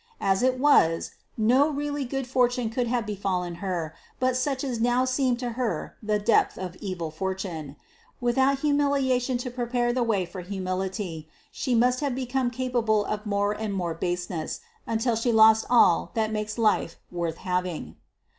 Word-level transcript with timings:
As 0.19 0.41
it 0.41 0.57
was, 0.59 1.11
no 1.37 1.69
really 1.69 2.05
good 2.05 2.25
fortune 2.25 2.71
could 2.71 2.87
have 2.87 3.05
befallen 3.05 3.57
her 3.61 3.93
but 4.19 4.35
such 4.35 4.63
as 4.63 4.81
now 4.81 5.05
seemed 5.05 5.37
to 5.37 5.51
her 5.51 5.95
the 6.01 6.17
depth 6.17 6.57
of 6.57 6.75
evil 6.77 7.11
fortune. 7.11 7.75
Without 8.19 8.61
humiliation 8.61 9.37
to 9.37 9.51
prepare 9.51 9.93
the 9.93 10.01
way 10.01 10.25
for 10.25 10.41
humility, 10.41 11.29
she 11.51 11.75
must 11.75 11.99
have 11.99 12.15
become 12.15 12.49
capable 12.49 13.05
of 13.05 13.27
more 13.27 13.51
and 13.51 13.75
more 13.75 13.93
baseness, 13.93 14.61
until 14.87 15.15
she 15.15 15.31
lost 15.31 15.65
all 15.69 16.09
that 16.15 16.31
makes 16.31 16.57
life 16.57 16.97
worth 17.11 17.37
having. 17.37 17.95